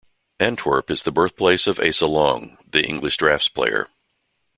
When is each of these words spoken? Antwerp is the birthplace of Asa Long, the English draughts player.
Antwerp 0.39 0.89
is 0.89 1.03
the 1.03 1.11
birthplace 1.11 1.67
of 1.67 1.79
Asa 1.79 2.07
Long, 2.07 2.57
the 2.67 2.81
English 2.83 3.17
draughts 3.17 3.47
player. 3.49 3.87